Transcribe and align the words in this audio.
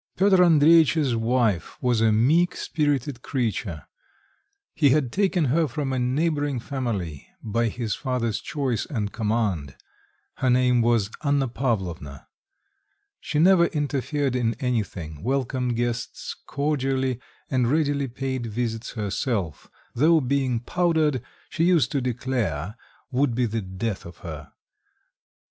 Piotr 0.17 0.43
Andreitch's 0.43 1.15
wife 1.15 1.77
was 1.79 2.01
a 2.01 2.11
meek 2.11 2.55
spirited 2.55 3.21
creature; 3.21 3.85
he 4.73 4.89
had 4.89 5.11
taken 5.11 5.45
her 5.53 5.67
from 5.67 5.93
a 5.93 5.99
neighbouring 5.99 6.59
family 6.59 7.27
by 7.43 7.67
his 7.67 7.93
father's 7.93 8.39
choice 8.41 8.87
and 8.87 9.11
command; 9.13 9.75
her 10.37 10.49
name 10.49 10.81
was 10.81 11.11
Anna 11.23 11.47
Pavlovna. 11.47 12.27
She 13.19 13.37
never 13.37 13.65
interfered 13.67 14.35
in 14.35 14.55
anything, 14.55 15.21
welcomed 15.21 15.75
guests 15.75 16.35
cordially, 16.47 17.19
and 17.51 17.69
readily 17.71 18.07
paid 18.07 18.47
visits 18.47 18.93
herself, 18.93 19.69
though 19.93 20.19
being 20.19 20.61
powdered, 20.61 21.21
she 21.47 21.65
used 21.65 21.91
to 21.91 22.01
declare, 22.01 22.75
would 23.11 23.35
be 23.35 23.45
the 23.45 23.61
death 23.61 24.07
of 24.07 24.17
her. 24.25 24.51